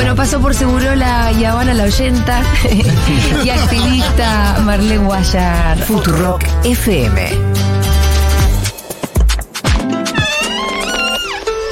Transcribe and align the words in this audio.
Bueno, 0.00 0.16
pasó 0.16 0.40
por 0.40 0.54
seguro 0.54 0.94
la 0.94 1.30
Yavana 1.30 1.74
la 1.74 1.84
oyenta 1.84 2.42
y 3.44 3.50
activista 3.50 4.56
Marlene 4.64 5.04
Guayar. 5.04 5.76
Futurock 5.84 6.42
FM. 6.64 7.28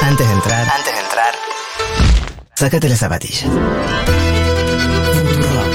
Antes 0.03 0.29
de 0.29 0.33
entrar, 0.35 0.69
antes 0.69 0.93
de 0.95 1.01
entrar, 1.01 1.35
sácate 2.55 2.91
las 2.91 2.99
zapatillas. 2.99 3.51
Futurock. 5.33 5.73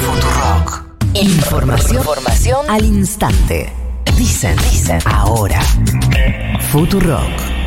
Futurock. 0.00 0.84
Información, 1.12 1.98
información 1.98 2.70
al 2.70 2.82
instante. 2.82 3.70
Dicen, 4.16 4.56
dicen, 4.56 5.00
ahora. 5.04 5.60
Futurock. 6.70 7.61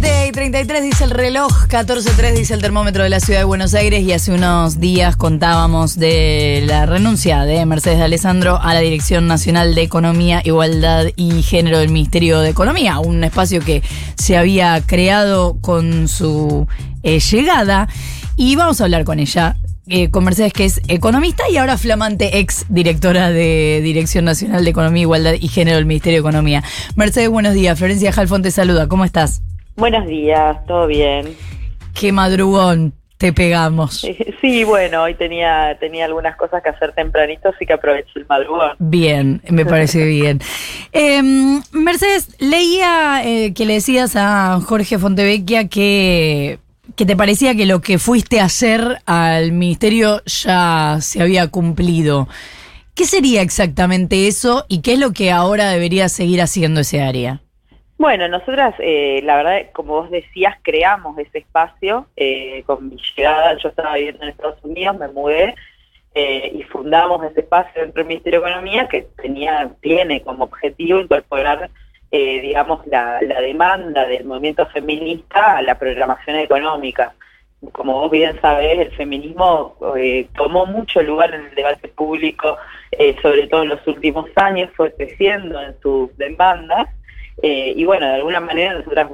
7 0.00 0.28
y 0.28 0.32
33 0.32 0.82
dice 0.84 1.02
el 1.02 1.10
reloj, 1.10 1.66
14.3 1.66 2.32
dice 2.32 2.54
el 2.54 2.60
termómetro 2.60 3.02
de 3.02 3.08
la 3.08 3.18
ciudad 3.18 3.40
de 3.40 3.44
Buenos 3.44 3.74
Aires 3.74 4.04
y 4.04 4.12
hace 4.12 4.30
unos 4.32 4.78
días 4.78 5.16
contábamos 5.16 5.98
de 5.98 6.62
la 6.66 6.86
renuncia 6.86 7.44
de 7.44 7.66
Mercedes 7.66 7.98
de 7.98 8.04
Alessandro 8.04 8.60
a 8.62 8.74
la 8.74 8.80
Dirección 8.80 9.26
Nacional 9.26 9.74
de 9.74 9.82
Economía, 9.82 10.40
Igualdad 10.44 11.06
y 11.16 11.42
Género 11.42 11.80
del 11.80 11.88
Ministerio 11.88 12.38
de 12.38 12.50
Economía, 12.50 13.00
un 13.00 13.24
espacio 13.24 13.60
que 13.60 13.82
se 14.14 14.36
había 14.36 14.80
creado 14.86 15.58
con 15.60 16.06
su 16.06 16.68
eh, 17.02 17.18
llegada 17.18 17.88
y 18.36 18.54
vamos 18.54 18.80
a 18.80 18.84
hablar 18.84 19.02
con 19.02 19.18
ella. 19.18 19.56
eh, 19.88 20.10
con 20.10 20.22
Mercedes, 20.22 20.52
que 20.52 20.66
es 20.66 20.80
economista 20.86 21.42
y 21.50 21.56
ahora 21.56 21.76
flamante 21.76 22.38
ex 22.38 22.66
directora 22.68 23.30
de 23.30 23.80
Dirección 23.82 24.26
Nacional 24.26 24.62
de 24.62 24.70
Economía, 24.70 25.02
Igualdad 25.02 25.32
y 25.40 25.48
Género 25.48 25.76
del 25.76 25.86
Ministerio 25.86 26.18
de 26.18 26.28
Economía. 26.28 26.62
Mercedes, 26.94 27.30
buenos 27.30 27.54
días. 27.54 27.76
Florencia 27.76 28.12
Jalfón 28.12 28.42
te 28.42 28.52
saluda. 28.52 28.86
¿Cómo 28.86 29.04
estás? 29.04 29.40
Buenos 29.78 30.08
días, 30.08 30.66
todo 30.66 30.88
bien. 30.88 31.36
Qué 31.94 32.10
madrugón 32.10 32.92
te 33.16 33.32
pegamos. 33.32 34.04
Sí, 34.40 34.62
bueno, 34.62 35.02
hoy 35.02 35.14
tenía, 35.14 35.76
tenía 35.80 36.04
algunas 36.04 36.36
cosas 36.36 36.62
que 36.62 36.68
hacer 36.68 36.92
tempranito, 36.92 37.48
así 37.48 37.66
que 37.66 37.72
aprovecho 37.72 38.10
el 38.14 38.26
madrugón. 38.26 38.70
Bien, 38.78 39.42
me 39.50 39.66
parece 39.66 40.04
bien. 40.06 40.40
Eh, 40.92 41.20
Mercedes, 41.72 42.36
leía 42.38 43.22
eh, 43.24 43.52
que 43.52 43.66
le 43.66 43.74
decías 43.74 44.14
a 44.14 44.60
Jorge 44.64 44.96
Fontevecchia 44.96 45.68
que, 45.68 46.60
que 46.94 47.04
te 47.04 47.16
parecía 47.16 47.56
que 47.56 47.66
lo 47.66 47.80
que 47.80 47.98
fuiste 47.98 48.38
a 48.38 48.44
hacer 48.44 48.98
al 49.06 49.50
ministerio 49.50 50.22
ya 50.24 50.98
se 51.00 51.20
había 51.20 51.48
cumplido. 51.48 52.28
¿Qué 52.94 53.04
sería 53.04 53.42
exactamente 53.42 54.28
eso 54.28 54.66
y 54.68 54.82
qué 54.82 54.92
es 54.92 55.00
lo 55.00 55.12
que 55.12 55.32
ahora 55.32 55.68
debería 55.68 56.08
seguir 56.08 56.40
haciendo 56.42 56.80
ese 56.80 57.02
área? 57.02 57.42
Bueno, 57.98 58.28
nosotras, 58.28 58.76
eh, 58.78 59.20
la 59.24 59.36
verdad, 59.38 59.72
como 59.72 59.94
vos 59.94 60.10
decías, 60.10 60.56
creamos 60.62 61.18
ese 61.18 61.38
espacio 61.38 62.06
eh, 62.16 62.62
con 62.64 62.88
mi 62.88 62.96
llegada. 63.16 63.56
Yo 63.58 63.70
estaba 63.70 63.96
viviendo 63.96 64.22
en 64.22 64.28
Estados 64.28 64.62
Unidos, 64.62 64.96
me 64.98 65.08
mudé 65.08 65.56
eh, 66.14 66.52
y 66.54 66.62
fundamos 66.62 67.24
ese 67.24 67.40
espacio 67.40 67.82
dentro 67.82 68.04
del 68.04 68.06
Ministerio 68.06 68.40
de 68.40 68.46
Economía 68.48 68.86
que 68.86 69.08
tenía, 69.20 69.68
tiene 69.80 70.22
como 70.22 70.44
objetivo 70.44 71.00
incorporar, 71.00 71.70
eh, 72.12 72.40
digamos, 72.40 72.86
la, 72.86 73.20
la 73.20 73.40
demanda 73.40 74.06
del 74.06 74.24
movimiento 74.26 74.64
feminista 74.66 75.56
a 75.56 75.62
la 75.62 75.76
programación 75.76 76.36
económica. 76.36 77.14
Como 77.72 77.94
vos 77.94 78.12
bien 78.12 78.40
sabés, 78.40 78.78
el 78.78 78.92
feminismo 78.92 79.74
eh, 79.96 80.28
tomó 80.36 80.66
mucho 80.66 81.02
lugar 81.02 81.34
en 81.34 81.46
el 81.46 81.54
debate 81.56 81.88
público, 81.88 82.56
sobre 83.20 83.48
todo 83.48 83.64
en 83.64 83.70
los 83.70 83.84
últimos 83.88 84.30
años, 84.36 84.70
fue 84.76 84.94
creciendo 84.94 85.60
en 85.60 85.74
sus 85.80 86.16
demandas. 86.16 86.86
Eh, 87.42 87.72
y 87.76 87.84
bueno, 87.84 88.06
de 88.06 88.14
alguna 88.14 88.40
manera 88.40 88.74
nosotras 88.74 89.08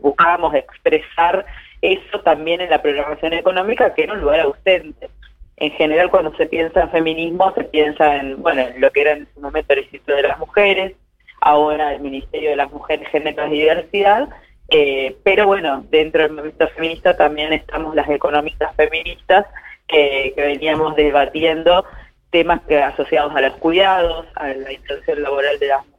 buscábamos 0.00 0.54
expresar 0.54 1.44
eso 1.82 2.20
también 2.20 2.60
en 2.60 2.70
la 2.70 2.82
programación 2.82 3.34
económica, 3.34 3.94
que 3.94 4.04
era 4.04 4.14
un 4.14 4.20
lugar 4.20 4.40
ausente. 4.40 5.08
En 5.56 5.70
general, 5.72 6.10
cuando 6.10 6.34
se 6.36 6.46
piensa 6.46 6.82
en 6.82 6.90
feminismo, 6.90 7.52
se 7.54 7.64
piensa 7.64 8.16
en, 8.16 8.40
bueno, 8.42 8.62
en 8.62 8.80
lo 8.80 8.90
que 8.90 9.00
era 9.02 9.12
en 9.12 9.28
su 9.34 9.40
momento 9.40 9.72
el 9.72 9.80
Instituto 9.80 10.14
de 10.14 10.22
las 10.22 10.38
Mujeres, 10.38 10.94
ahora 11.40 11.94
el 11.94 12.00
Ministerio 12.00 12.50
de 12.50 12.56
las 12.56 12.70
Mujeres, 12.70 13.08
Géneros 13.08 13.48
y 13.50 13.58
Diversidad, 13.58 14.28
eh, 14.70 15.16
pero 15.24 15.46
bueno, 15.46 15.84
dentro 15.90 16.22
del 16.22 16.32
movimiento 16.32 16.68
feminista 16.68 17.16
también 17.16 17.52
estamos 17.52 17.94
las 17.94 18.08
economistas 18.08 18.74
feministas 18.76 19.46
que, 19.86 20.32
que 20.36 20.42
veníamos 20.42 20.94
debatiendo 20.94 21.84
temas 22.30 22.60
que, 22.68 22.78
asociados 22.80 23.34
a 23.34 23.40
los 23.40 23.54
cuidados, 23.54 24.26
a 24.34 24.48
la 24.48 24.72
inserción 24.72 25.22
laboral 25.22 25.58
de 25.58 25.68
las 25.68 25.86
mujeres, 25.86 25.97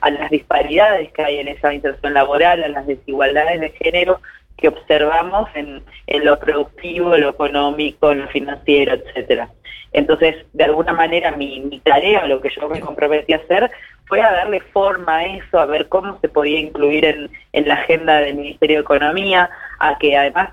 a 0.00 0.10
las 0.10 0.30
disparidades 0.30 1.12
que 1.12 1.22
hay 1.22 1.38
en 1.38 1.48
esa 1.48 1.72
inserción 1.72 2.14
laboral, 2.14 2.62
a 2.62 2.68
las 2.68 2.86
desigualdades 2.86 3.60
de 3.60 3.70
género 3.70 4.20
que 4.56 4.68
observamos 4.68 5.48
en, 5.54 5.82
en 6.06 6.24
lo 6.24 6.38
productivo, 6.38 7.16
lo 7.16 7.30
económico, 7.30 8.14
lo 8.14 8.28
financiero, 8.28 8.94
etcétera. 8.94 9.48
Entonces, 9.92 10.46
de 10.52 10.64
alguna 10.64 10.92
manera, 10.92 11.32
mi, 11.32 11.60
mi 11.60 11.78
tarea, 11.80 12.26
lo 12.26 12.40
que 12.40 12.50
yo 12.50 12.68
me 12.68 12.80
comprometí 12.80 13.32
a 13.32 13.36
hacer, 13.36 13.70
fue 14.06 14.22
a 14.22 14.32
darle 14.32 14.60
forma 14.60 15.18
a 15.18 15.26
eso, 15.26 15.58
a 15.58 15.66
ver 15.66 15.88
cómo 15.88 16.18
se 16.20 16.28
podía 16.28 16.58
incluir 16.58 17.04
en, 17.04 17.30
en 17.52 17.68
la 17.68 17.74
agenda 17.74 18.20
del 18.20 18.36
Ministerio 18.36 18.76
de 18.76 18.82
Economía, 18.82 19.50
a 19.78 19.98
que 19.98 20.16
además 20.16 20.50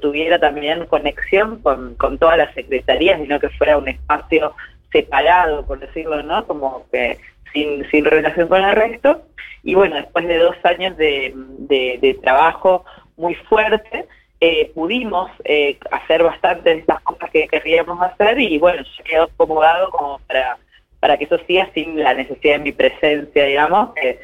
tuviera 0.00 0.38
también 0.38 0.86
conexión 0.86 1.60
con, 1.62 1.94
con 1.94 2.18
todas 2.18 2.36
las 2.36 2.52
secretarías 2.54 3.20
y 3.20 3.28
no 3.28 3.38
que 3.38 3.48
fuera 3.50 3.78
un 3.78 3.88
espacio 3.88 4.54
separado, 4.92 5.64
por 5.64 5.78
decirlo, 5.78 6.22
¿no? 6.22 6.44
Como 6.46 6.86
que 6.90 7.18
sin, 7.52 8.04
relación 8.04 8.48
con 8.48 8.62
el 8.62 8.74
resto. 8.74 9.22
Y 9.62 9.74
bueno, 9.74 9.96
después 9.96 10.26
de 10.26 10.38
dos 10.38 10.56
años 10.64 10.96
de, 10.96 11.34
de, 11.34 12.18
trabajo 12.22 12.84
muy 13.16 13.34
fuerte, 13.34 14.06
eh, 14.40 14.72
pudimos 14.74 15.30
eh, 15.44 15.78
hacer 15.90 16.22
bastantes 16.22 16.64
de 16.64 16.80
estas 16.80 17.00
cosas 17.02 17.30
que 17.30 17.46
queríamos 17.46 18.00
hacer 18.00 18.40
y 18.40 18.58
bueno, 18.58 18.82
ya 18.82 19.04
quedó 19.04 19.24
acomodado 19.24 19.90
como 19.90 20.18
para, 20.26 20.56
para 20.98 21.18
que 21.18 21.24
eso 21.24 21.38
siga 21.46 21.68
sin 21.74 22.02
la 22.02 22.14
necesidad 22.14 22.54
de 22.54 22.64
mi 22.64 22.72
presencia, 22.72 23.44
digamos, 23.44 23.92
que, 23.94 24.18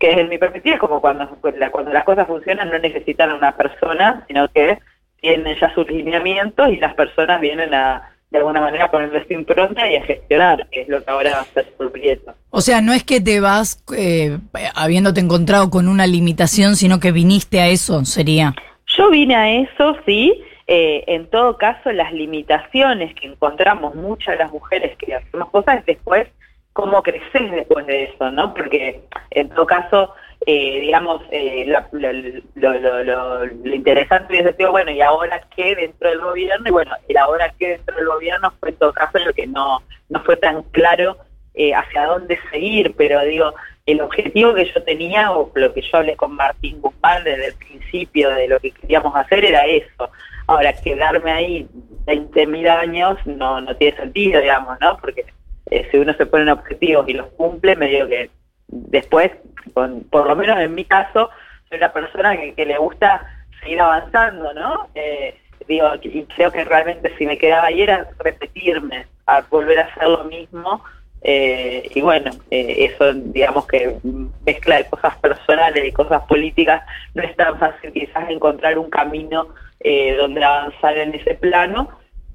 que 0.00 0.10
en 0.10 0.28
mi 0.28 0.38
perspectiva 0.38 0.74
es 0.74 0.80
como 0.80 1.00
cuando, 1.00 1.28
cuando 1.70 1.92
las 1.92 2.04
cosas 2.04 2.26
funcionan 2.26 2.70
no 2.70 2.78
necesitan 2.80 3.30
a 3.30 3.36
una 3.36 3.56
persona, 3.56 4.24
sino 4.26 4.48
que 4.48 4.78
tienen 5.20 5.56
ya 5.60 5.72
sus 5.74 5.88
lineamientos 5.88 6.68
y 6.70 6.76
las 6.76 6.94
personas 6.94 7.40
vienen 7.40 7.72
a 7.74 8.10
de 8.30 8.38
alguna 8.38 8.60
manera 8.60 8.90
ponerle 8.90 9.26
su 9.26 9.32
impronta 9.32 9.90
y 9.90 9.96
a 9.96 10.04
gestionar, 10.04 10.68
que 10.70 10.82
es 10.82 10.88
lo 10.88 11.02
que 11.02 11.10
ahora 11.10 11.32
va 11.32 11.38
a 11.38 11.42
hacer 11.42 11.72
por 11.76 11.90
Prieto. 11.90 12.32
O 12.50 12.60
sea, 12.60 12.80
no 12.80 12.92
es 12.92 13.02
que 13.02 13.20
te 13.20 13.40
vas 13.40 13.82
eh, 13.96 14.38
habiéndote 14.74 15.20
encontrado 15.20 15.68
con 15.70 15.88
una 15.88 16.06
limitación, 16.06 16.76
sino 16.76 17.00
que 17.00 17.12
viniste 17.12 17.60
a 17.60 17.68
eso, 17.68 18.04
sería. 18.04 18.54
Yo 18.96 19.10
vine 19.10 19.34
a 19.34 19.50
eso, 19.50 19.96
sí. 20.06 20.42
Eh, 20.66 21.02
en 21.08 21.28
todo 21.28 21.58
caso, 21.58 21.90
las 21.90 22.12
limitaciones 22.12 23.12
que 23.14 23.26
encontramos 23.26 23.96
muchas 23.96 24.38
de 24.38 24.44
las 24.44 24.52
mujeres 24.52 24.96
que 24.98 25.14
hacemos 25.14 25.50
cosas 25.50 25.78
es 25.80 25.86
después 25.86 26.28
cómo 26.72 27.02
creces 27.02 27.50
después 27.50 27.86
de 27.86 28.04
eso, 28.04 28.30
¿no? 28.30 28.54
Porque 28.54 29.00
en 29.30 29.48
todo 29.48 29.66
caso, 29.66 30.14
eh, 30.46 30.80
digamos, 30.80 31.22
eh, 31.30 31.64
la, 31.66 31.86
lo, 31.92 32.12
lo, 32.54 33.04
lo, 33.04 33.44
lo, 33.44 33.74
interesante 33.74 34.38
es 34.38 34.44
decir, 34.44 34.68
bueno, 34.68 34.90
¿y 34.90 35.00
ahora 35.02 35.40
qué 35.54 35.74
dentro 35.74 36.08
del 36.08 36.20
gobierno? 36.20 36.68
Y 36.68 36.72
bueno, 36.72 36.92
el 37.08 37.16
ahora 37.18 37.52
qué 37.58 37.68
dentro 37.68 37.94
del 37.96 38.06
gobierno 38.06 38.52
fue 38.58 38.70
en 38.70 38.76
todo 38.76 38.92
caso 38.92 39.18
lo 39.18 39.32
que 39.34 39.46
no, 39.46 39.82
no 40.08 40.22
fue 40.24 40.36
tan 40.36 40.62
claro 40.70 41.18
eh, 41.54 41.74
hacia 41.74 42.06
dónde 42.06 42.38
seguir, 42.50 42.94
pero 42.96 43.20
digo, 43.22 43.52
el 43.84 44.00
objetivo 44.00 44.54
que 44.54 44.64
yo 44.64 44.82
tenía, 44.82 45.32
o 45.32 45.50
lo 45.54 45.74
que 45.74 45.82
yo 45.82 45.98
hablé 45.98 46.16
con 46.16 46.34
Martín 46.34 46.80
Guzmán 46.80 47.22
desde 47.24 47.48
el 47.48 47.54
principio 47.54 48.30
de 48.30 48.48
lo 48.48 48.58
que 48.60 48.70
queríamos 48.70 49.14
hacer 49.14 49.44
era 49.44 49.66
eso. 49.66 50.10
Ahora, 50.46 50.72
quedarme 50.72 51.30
ahí 51.32 51.68
20.000 52.06 52.68
años 52.68 53.18
no, 53.26 53.60
no 53.60 53.76
tiene 53.76 53.96
sentido, 53.96 54.40
digamos, 54.40 54.78
¿no? 54.80 54.96
Porque 54.98 55.26
eh, 55.70 55.86
si 55.90 55.98
uno 55.98 56.14
se 56.14 56.26
pone 56.26 56.50
objetivos 56.50 57.08
y 57.08 57.14
los 57.14 57.26
cumple, 57.32 57.76
medio 57.76 58.08
que 58.08 58.30
después, 58.70 59.30
con, 59.74 60.04
por 60.04 60.26
lo 60.26 60.36
menos 60.36 60.58
en 60.58 60.74
mi 60.74 60.84
caso, 60.84 61.30
soy 61.68 61.78
una 61.78 61.92
persona 61.92 62.36
que, 62.36 62.66
le 62.66 62.78
gusta 62.78 63.26
seguir 63.60 63.80
avanzando, 63.80 64.52
¿no? 64.54 64.88
Eh, 64.94 65.36
digo, 65.68 65.88
y 66.02 66.24
creo 66.24 66.50
que 66.50 66.64
realmente 66.64 67.14
si 67.16 67.26
me 67.26 67.38
quedaba 67.38 67.66
ahí 67.66 67.82
era 67.82 68.08
repetirme, 68.18 69.06
a 69.26 69.42
volver 69.42 69.78
a 69.78 69.84
hacer 69.84 70.08
lo 70.08 70.24
mismo. 70.24 70.82
Eh, 71.22 71.88
y 71.94 72.00
bueno, 72.00 72.30
eh, 72.50 72.90
eso 72.90 73.12
digamos 73.12 73.66
que 73.66 73.96
mezcla 74.44 74.76
de 74.76 74.86
cosas 74.86 75.16
personales 75.18 75.84
y 75.84 75.92
cosas 75.92 76.22
políticas, 76.22 76.82
no 77.14 77.22
es 77.22 77.36
tan 77.36 77.58
fácil 77.58 77.92
quizás 77.92 78.30
encontrar 78.30 78.78
un 78.78 78.88
camino 78.88 79.48
eh, 79.80 80.16
donde 80.16 80.42
avanzar 80.42 80.96
en 80.96 81.14
ese 81.14 81.34
plano. 81.34 81.88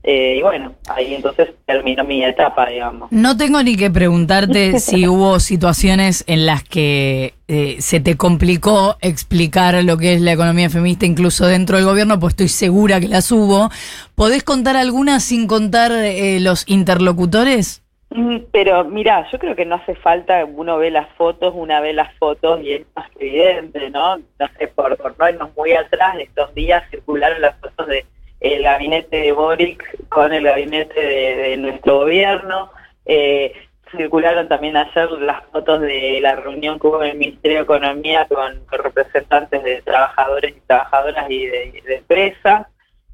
Eh, 0.07 0.36
y 0.38 0.42
bueno, 0.44 0.75
ahí 0.88 1.16
entonces 1.16 1.50
terminó 1.66 2.04
mi 2.04 2.24
etapa, 2.24 2.68
digamos. 2.69 3.12
No 3.12 3.36
tengo 3.36 3.63
ni 3.63 3.75
que 3.75 3.90
preguntarte 3.90 4.80
si 4.80 5.07
hubo 5.07 5.40
situaciones 5.40 6.24
en 6.28 6.46
las 6.46 6.63
que 6.63 7.34
eh, 7.48 7.78
se 7.80 8.00
te 8.00 8.16
complicó 8.16 8.98
explicar 9.02 9.84
lo 9.84 9.98
que 9.98 10.13
es 10.13 10.22
la 10.22 10.34
economía 10.34 10.69
feminista 10.69 11.07
incluso 11.07 11.48
dentro 11.48 11.78
del 11.78 11.88
gobierno, 11.88 12.19
pues 12.19 12.34
estoy 12.34 12.50
segura 12.50 13.00
que 13.00 13.07
las 13.07 13.31
hubo. 13.31 13.72
¿Podés 14.13 14.44
contar 14.44 14.78
algunas 14.78 15.24
sin 15.24 15.48
contar 15.48 15.92
eh, 15.92 16.40
los 16.40 16.69
interlocutores? 16.69 17.81
Mm, 18.12 18.38
Pero 18.52 18.86
mira, 18.86 19.28
yo 19.31 19.40
creo 19.40 19.56
que 19.56 19.66
no 19.66 19.75
hace 19.75 19.96
falta, 19.96 20.46
uno 20.46 20.78
ve 20.78 20.92
las 20.92 21.10
fotos, 21.16 21.52
una 21.57 21.80
ve 21.80 21.94
las 21.94 22.16
fotos 22.19 22.62
y 22.62 22.74
es 22.74 22.86
más 22.96 23.10
evidente, 23.19 23.90
¿no? 23.90 24.18
No 24.18 24.48
sé, 24.60 24.68
por, 24.68 24.96
por 24.98 25.18
no 25.18 25.28
irnos 25.28 25.50
muy 25.57 25.72
atrás, 25.74 26.16
estos 26.19 26.54
días 26.54 26.84
circularon 26.92 27.42
las 27.42 27.60
fotos 27.60 27.88
de 27.88 28.06
el 28.53 28.63
gabinete 28.63 29.18
de 29.18 29.31
Boric 29.31 30.07
con 30.09 30.31
el 30.31 30.44
gabinete 30.44 31.00
de, 31.00 31.57
nuestro 31.57 32.00
gobierno. 32.00 32.71
Eh, 33.06 33.53
circularon 33.95 34.47
también 34.47 34.77
ayer 34.77 35.09
las 35.12 35.44
fotos 35.51 35.81
de 35.81 36.19
la 36.21 36.36
reunión 36.36 36.80
que 36.80 36.88
hubo 36.88 37.03
en 37.03 37.12
el 37.12 37.18
Ministerio 37.18 37.57
de 37.57 37.63
Economía 37.63 38.27
con, 38.27 38.62
representantes 38.69 39.63
de 39.63 39.81
trabajadores 39.81 40.56
y 40.56 40.59
trabajadoras 40.62 41.30
y 41.30 41.45
de, 41.45 41.83
de 41.86 41.95
empresas. 41.95 42.68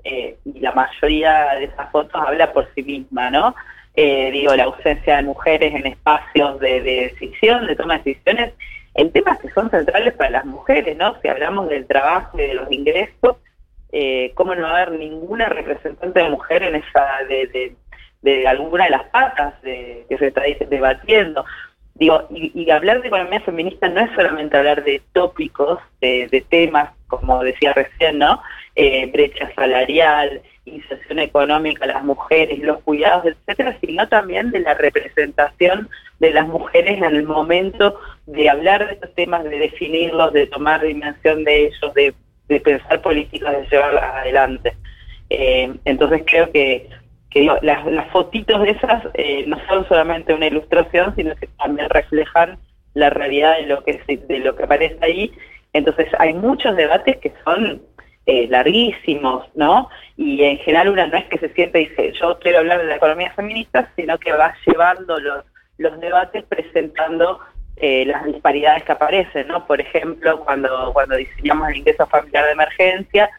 Eh, 0.03 0.35
y 0.45 0.59
la 0.59 0.71
mayoría 0.71 1.55
de 1.59 1.65
esas 1.65 1.91
fotos 1.91 2.19
habla 2.27 2.51
por 2.51 2.67
sí 2.73 2.81
misma, 2.83 3.29
¿no? 3.29 3.55
Eh, 3.93 4.31
digo, 4.31 4.55
la 4.55 4.63
ausencia 4.63 5.17
de 5.17 5.23
mujeres 5.23 5.73
en 5.75 5.85
espacios 5.85 6.59
de, 6.59 6.81
de 6.81 7.11
decisión, 7.11 7.67
de 7.67 7.75
toma 7.75 7.97
de 7.99 8.03
decisiones, 8.03 8.53
en 8.95 9.11
temas 9.11 9.39
que 9.39 9.49
son 9.51 9.69
centrales 9.69 10.13
para 10.13 10.31
las 10.31 10.45
mujeres, 10.45 10.97
¿no? 10.97 11.15
Si 11.21 11.27
hablamos 11.27 11.69
del 11.69 11.85
trabajo 11.85 12.37
y 12.39 12.47
de 12.47 12.53
los 12.55 12.71
ingresos, 12.71 13.37
eh, 13.91 14.31
¿cómo 14.35 14.55
no 14.55 14.63
va 14.63 14.69
a 14.69 14.81
haber 14.83 14.99
ninguna 14.99 15.49
representante 15.49 16.19
de 16.19 16.29
mujer 16.29 16.63
en 16.63 16.75
esa, 16.75 17.23
de, 17.27 17.75
de, 18.21 18.47
alguna 18.47 18.85
de 18.85 18.91
las 18.91 19.03
patas 19.05 19.61
de, 19.61 20.05
que 20.09 20.17
se 20.17 20.27
está 20.27 20.41
debatiendo? 20.69 21.45
Digo, 21.95 22.27
y, 22.31 22.51
y, 22.55 22.71
hablar 22.71 23.01
de 23.01 23.09
economía 23.09 23.41
feminista 23.41 23.87
no 23.89 24.01
es 24.01 24.11
solamente 24.15 24.57
hablar 24.57 24.83
de 24.83 25.01
tópicos, 25.13 25.79
de, 25.99 26.27
de 26.31 26.41
temas, 26.41 26.91
como 27.07 27.43
decía 27.43 27.73
recién, 27.73 28.17
¿no? 28.17 28.41
Eh, 28.75 29.07
brecha 29.11 29.53
salarial, 29.53 30.41
inserción 30.63 31.19
económica 31.19 31.85
las 31.85 32.03
mujeres, 32.03 32.59
los 32.59 32.81
cuidados, 32.83 33.25
etcétera, 33.25 33.77
sino 33.81 34.07
también 34.07 34.51
de 34.51 34.61
la 34.61 34.75
representación 34.75 35.89
de 36.19 36.31
las 36.31 36.47
mujeres 36.47 36.97
en 36.97 37.03
el 37.03 37.23
momento 37.23 37.99
de 38.27 38.49
hablar 38.49 38.87
de 38.87 38.93
estos 38.93 39.13
temas, 39.15 39.43
de 39.43 39.57
definirlos, 39.57 40.31
de 40.31 40.47
tomar 40.47 40.81
dimensión 40.81 41.43
de 41.43 41.65
ellos, 41.65 41.93
de, 41.95 42.13
de 42.51 42.59
pensar 42.59 43.01
políticas, 43.01 43.57
de 43.57 43.67
llevarlas 43.67 44.03
adelante. 44.03 44.73
Eh, 45.29 45.73
entonces 45.85 46.23
creo 46.25 46.51
que 46.51 46.89
que 47.31 47.39
digo, 47.39 47.57
las, 47.61 47.85
las 47.85 48.09
fotitos 48.11 48.61
de 48.61 48.71
esas 48.71 49.03
eh, 49.13 49.45
no 49.47 49.57
son 49.67 49.87
solamente 49.87 50.33
una 50.33 50.47
ilustración, 50.47 51.15
sino 51.15 51.33
que 51.35 51.47
también 51.57 51.89
reflejan 51.89 52.59
la 52.93 53.09
realidad 53.09 53.55
de 53.57 53.67
lo 53.67 53.83
que 53.83 54.01
se, 54.05 54.17
de 54.17 54.39
lo 54.39 54.55
que 54.55 54.63
aparece 54.63 54.97
ahí. 55.01 55.31
Entonces 55.71 56.07
hay 56.19 56.33
muchos 56.33 56.75
debates 56.75 57.17
que 57.17 57.33
son 57.45 57.81
eh, 58.25 58.47
larguísimos, 58.49 59.47
¿no? 59.55 59.89
Y 60.17 60.43
en 60.43 60.57
general 60.57 60.89
una 60.89 61.07
no 61.07 61.17
es 61.17 61.25
que 61.25 61.37
se 61.37 61.53
siente 61.53 61.81
y 61.81 61.87
dice, 61.87 62.11
yo 62.19 62.37
quiero 62.39 62.59
hablar 62.59 62.81
de 62.81 62.87
la 62.87 62.97
economía 62.97 63.31
feminista, 63.33 63.89
sino 63.95 64.17
que 64.19 64.33
va 64.33 64.53
llevando 64.67 65.17
los, 65.17 65.45
los 65.77 65.99
debates 66.01 66.43
presentando 66.49 67.39
eh, 67.83 68.05
las 68.05 68.23
disparidades 68.25 68.83
que 68.83 68.91
aparecen, 68.91 69.47
¿no? 69.47 69.65
Por 69.65 69.81
ejemplo, 69.81 70.39
cuando, 70.45 70.91
cuando 70.93 71.15
diseñamos 71.15 71.69
el 71.69 71.77
ingreso 71.77 72.05
familiar 72.05 72.45
de 72.45 72.51
emergencia, 72.51 73.29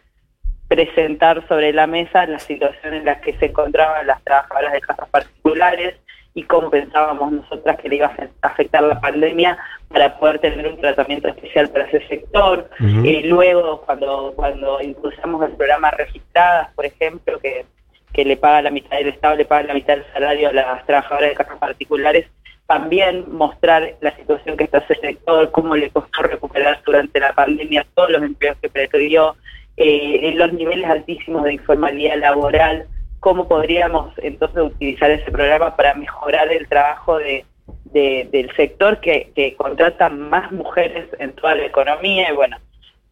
presentar 0.66 1.46
sobre 1.46 1.72
la 1.72 1.86
mesa 1.86 2.26
la 2.26 2.40
situación 2.40 2.94
en 2.94 3.04
la 3.04 3.20
que 3.20 3.34
se 3.34 3.46
encontraban 3.46 4.04
las 4.04 4.20
trabajadoras 4.24 4.72
de 4.72 4.80
casas 4.80 5.08
particulares 5.10 5.94
y 6.34 6.42
cómo 6.42 6.70
pensábamos 6.70 7.30
nosotras 7.30 7.78
que 7.78 7.88
le 7.88 7.96
iba 7.96 8.06
a 8.06 8.46
afectar 8.48 8.82
la 8.82 9.00
pandemia 9.00 9.56
para 9.88 10.18
poder 10.18 10.40
tener 10.40 10.66
un 10.66 10.80
tratamiento 10.80 11.28
especial 11.28 11.68
para 11.68 11.84
ese 11.84 12.04
sector. 12.08 12.68
Uh 12.80 12.84
-huh. 12.84 13.06
eh, 13.06 13.22
luego, 13.26 13.82
cuando 13.82 14.32
cuando 14.34 14.80
impulsamos 14.80 15.48
el 15.48 15.54
programa 15.56 15.92
Registradas, 15.92 16.74
por 16.74 16.84
ejemplo, 16.84 17.38
que, 17.38 17.64
que 18.12 18.24
le 18.24 18.36
paga 18.36 18.62
la 18.62 18.70
mitad 18.70 18.96
del 18.96 19.08
Estado, 19.08 19.36
le 19.36 19.44
paga 19.44 19.68
la 19.68 19.74
mitad 19.74 19.94
del 19.94 20.06
salario 20.12 20.48
a 20.48 20.52
las 20.52 20.86
trabajadoras 20.86 21.30
de 21.30 21.36
casas 21.36 21.58
particulares, 21.58 22.26
también 22.72 23.26
mostrar 23.30 23.96
la 24.00 24.16
situación 24.16 24.56
que 24.56 24.64
está 24.64 24.78
ese 24.78 24.94
sector, 24.94 25.50
cómo 25.50 25.76
le 25.76 25.90
costó 25.90 26.22
recuperar 26.22 26.80
durante 26.86 27.20
la 27.20 27.34
pandemia 27.34 27.84
todos 27.94 28.08
los 28.08 28.22
empleos 28.22 28.56
que 28.62 28.70
perdió, 28.70 29.36
eh, 29.76 30.32
los 30.36 30.54
niveles 30.54 30.88
altísimos 30.88 31.44
de 31.44 31.52
informalidad 31.52 32.16
laboral, 32.16 32.86
cómo 33.20 33.46
podríamos 33.46 34.14
entonces 34.22 34.62
utilizar 34.62 35.10
ese 35.10 35.30
programa 35.30 35.76
para 35.76 35.92
mejorar 35.92 36.50
el 36.50 36.66
trabajo 36.66 37.18
de, 37.18 37.44
de 37.92 38.26
del 38.32 38.50
sector 38.56 39.00
que, 39.00 39.54
contrata 39.58 40.08
más 40.08 40.50
mujeres 40.50 41.08
en 41.18 41.34
toda 41.34 41.54
la 41.54 41.66
economía 41.66 42.32
y 42.32 42.34
bueno, 42.34 42.56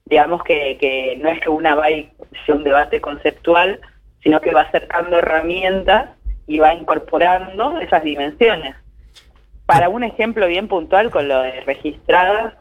digamos 0.07 0.43
que, 0.43 0.79
que 0.81 1.19
no 1.21 1.29
es 1.29 1.39
que 1.39 1.51
una 1.51 1.75
va 1.75 1.85
a 1.85 1.91
ir 1.91 2.09
un 2.49 2.65
debate 2.65 3.03
conceptual, 3.03 3.79
sino 4.23 4.41
que 4.41 4.55
va 4.55 4.63
acercando 4.63 5.19
herramientas 5.19 6.09
y 6.47 6.61
va 6.61 6.73
incorporando 6.73 7.79
esas 7.79 8.03
dimensiones. 8.03 8.75
Para 9.71 9.89
un 9.89 10.03
ejemplo 10.03 10.47
bien 10.47 10.69
puntual 10.69 11.11
con 11.11 11.29
lo 11.29 11.41
de 11.43 11.61
registradas, 11.61 12.55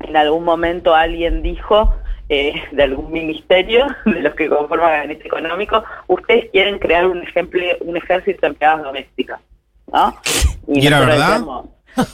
en 0.00 0.16
algún 0.16 0.44
momento 0.44 0.94
alguien 0.94 1.42
dijo 1.42 1.94
eh, 2.30 2.54
de 2.72 2.82
algún 2.82 3.12
ministerio, 3.12 3.86
de 4.06 4.22
los 4.22 4.34
que 4.34 4.48
conforman 4.48 4.90
el 4.90 4.96
gabinete 4.96 5.26
económico, 5.26 5.84
ustedes 6.06 6.50
quieren 6.50 6.78
crear 6.78 7.06
un 7.06 7.22
ejemplo, 7.22 7.60
un 7.80 7.96
ejército 7.96 8.40
de 8.42 8.46
empleadas 8.48 8.82
domésticas, 8.84 9.40
¿no? 9.92 10.16
¿Y, 10.66 10.80
¿Y 10.80 10.86
era 10.86 11.00
verdad? 11.00 11.16
Decíamos, 11.16 11.66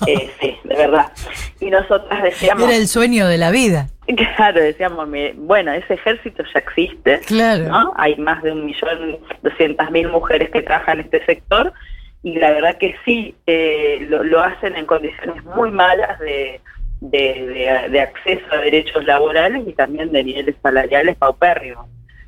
eh, 0.07 0.31
sí, 0.41 0.57
de 0.65 0.75
verdad. 0.75 1.13
Y 1.61 1.71
nosotras 1.71 2.23
decíamos... 2.23 2.65
Era 2.65 2.77
el 2.77 2.89
sueño 2.89 3.29
de 3.29 3.39
la 3.39 3.51
vida. 3.51 3.89
Claro, 4.37 4.61
decíamos, 4.61 5.09
bueno, 5.35 5.73
ese 5.73 5.95
ejército 5.95 6.45
ya 6.55 6.61
existe, 6.61 7.19
claro. 7.27 7.65
¿no? 7.65 7.93
Hay 7.97 8.15
más 8.17 8.41
de 8.43 8.53
un 8.53 8.65
millón 8.65 9.19
doscientas 9.43 9.91
mil 9.91 10.09
mujeres 10.09 10.51
que 10.51 10.63
trabajan 10.63 11.01
en 11.01 11.05
este 11.07 11.25
sector 11.25 11.73
y 12.27 12.35
la 12.35 12.51
verdad 12.51 12.77
que 12.77 12.97
sí, 13.05 13.37
eh, 13.47 14.05
lo, 14.09 14.25
lo 14.25 14.41
hacen 14.41 14.75
en 14.75 14.85
condiciones 14.85 15.45
muy 15.45 15.71
malas 15.71 16.19
de 16.19 16.61
de, 17.01 18.01
acceso 18.01 18.47
a 18.53 18.59
derechos 18.59 19.05
laborales 19.05 19.63
y 19.67 19.73
también 19.73 20.11
de 20.13 20.25
niveles 20.25 20.57
salariales 20.63 21.17
paupérrimos. 21.17 21.87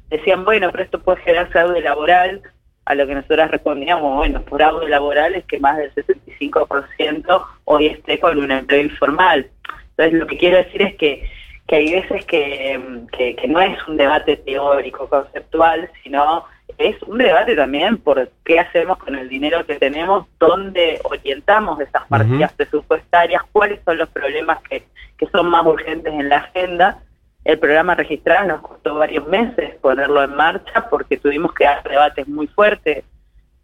Decían, 0.09 0.45
bueno, 0.45 0.71
pero 0.71 0.85
esto 0.85 1.01
puede 1.01 1.21
generar 1.23 1.49
fraude 1.49 1.81
laboral, 1.81 2.43
a 2.85 2.95
lo 2.95 3.07
que 3.07 3.15
nosotros 3.17 3.51
respondíamos, 3.51 4.17
bueno, 4.17 4.43
fraude 4.49 4.89
laboral 4.89 5.35
es 5.35 5.45
que 5.45 5.59
más 5.59 5.77
del 5.77 5.93
65% 5.95 7.47
hoy 7.65 7.87
esté 7.87 8.19
con 8.19 8.39
un 8.39 8.51
empleo 8.51 8.83
informal. 8.83 9.51
Entonces, 9.91 10.15
lo 10.19 10.27
que 10.27 10.39
quiero 10.39 10.59
decir 10.59 10.83
es 10.83 10.95
que, 10.95 11.29
que 11.67 11.77
hay 11.77 11.93
veces 11.93 12.25
que, 12.25 12.81
que 13.19 13.49
no 13.49 13.61
es 13.61 13.77
un 13.89 13.99
debate 13.99 14.37
teórico, 14.37 15.09
conceptual, 15.09 15.91
sino 16.03 16.47
es 16.77 17.03
un 17.03 17.19
debate 17.19 17.57
también 17.57 17.97
por 17.99 18.31
qué 18.45 18.61
hacemos 18.61 18.99
con 18.99 19.17
el 19.17 19.29
dinero 19.29 19.65
que 19.67 19.77
tenemos, 19.77 20.27
dónde 20.39 21.01
orientamos 21.05 21.81
esas 21.81 22.07
partidas 22.07 22.51
uh 22.51 22.55
-huh. 22.55 22.57
presupuestarias, 22.57 23.43
cuáles 23.53 23.81
son 23.85 23.99
los 23.99 24.09
problemas 24.11 24.61
que, 24.63 24.85
que 25.17 25.27
son 25.29 25.49
más 25.49 25.65
urgentes 25.67 26.13
en 26.13 26.29
la 26.29 26.37
agenda. 26.37 26.99
El 27.45 27.59
programa 27.59 27.95
registrado 27.95 28.47
nos 28.49 28.61
costó 28.61 28.95
varios 28.97 29.27
meses 29.27 29.77
ponerlo 29.77 30.23
en 30.23 30.35
marcha 30.37 30.89
porque 30.91 31.17
tuvimos 31.17 31.55
que 31.55 31.65
dar 31.65 31.83
debates 31.83 32.29
muy 32.29 32.47
fuertes 32.49 33.05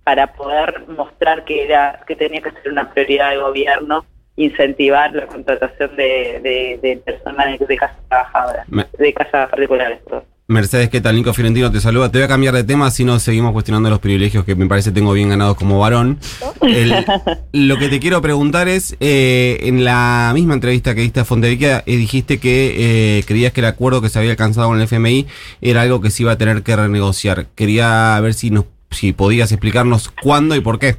para 0.02 0.32
poder 0.32 0.84
mostrar 0.88 1.44
que 1.44 1.64
era 1.64 2.00
que 2.06 2.16
tenía 2.16 2.40
que 2.40 2.50
ser 2.50 2.73
una 2.73 2.90
prioridad 2.90 3.30
de 3.30 3.38
gobierno 3.38 4.04
incentivar 4.37 5.14
la 5.14 5.26
contratación 5.26 5.94
de, 5.96 6.40
de, 6.42 6.78
de 6.82 6.96
personas 6.96 7.58
de, 7.58 7.66
de 7.66 7.76
casas 7.76 7.99
trabajadoras, 8.08 8.66
de 8.99 9.12
casas 9.14 9.49
particulares. 9.50 10.00
Perdón. 10.04 10.25
Mercedes, 10.46 10.90
¿qué 10.90 11.00
tal? 11.00 11.16
Nico 11.16 11.32
Fiorentino 11.32 11.72
te 11.72 11.80
saluda. 11.80 12.10
Te 12.10 12.18
voy 12.18 12.26
a 12.26 12.28
cambiar 12.28 12.52
de 12.52 12.64
tema 12.64 12.90
si 12.90 13.02
no 13.02 13.18
seguimos 13.18 13.52
cuestionando 13.52 13.88
los 13.88 13.98
privilegios 13.98 14.44
que 14.44 14.54
me 14.54 14.66
parece 14.66 14.92
tengo 14.92 15.14
bien 15.14 15.30
ganados 15.30 15.56
como 15.56 15.78
varón. 15.78 16.18
El, 16.60 16.94
lo 17.52 17.78
que 17.78 17.88
te 17.88 17.98
quiero 17.98 18.20
preguntar 18.20 18.68
es, 18.68 18.94
eh, 19.00 19.56
en 19.62 19.84
la 19.84 20.32
misma 20.34 20.52
entrevista 20.52 20.94
que 20.94 21.00
diste 21.00 21.20
a 21.20 21.24
Fonteviquia, 21.24 21.78
eh, 21.86 21.96
dijiste 21.96 22.38
que 22.40 23.18
eh, 23.18 23.22
creías 23.26 23.54
que 23.54 23.60
el 23.60 23.66
acuerdo 23.66 24.02
que 24.02 24.10
se 24.10 24.18
había 24.18 24.32
alcanzado 24.32 24.68
con 24.68 24.76
el 24.76 24.82
FMI 24.82 25.26
era 25.62 25.80
algo 25.80 26.02
que 26.02 26.10
se 26.10 26.24
iba 26.24 26.32
a 26.32 26.36
tener 26.36 26.62
que 26.62 26.76
renegociar. 26.76 27.46
Quería 27.54 28.20
ver 28.20 28.34
si, 28.34 28.50
nos, 28.50 28.66
si 28.90 29.14
podías 29.14 29.50
explicarnos 29.50 30.10
cuándo 30.10 30.54
y 30.56 30.60
por 30.60 30.78
qué. 30.78 30.96